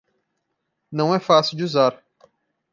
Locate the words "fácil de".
1.19-1.63